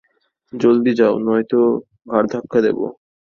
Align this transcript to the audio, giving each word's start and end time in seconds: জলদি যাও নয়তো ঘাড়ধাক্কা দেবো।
জলদি 0.53 0.91
যাও 0.99 1.13
নয়তো 1.25 1.59
ঘাড়ধাক্কা 2.11 2.59
দেবো। 2.65 2.85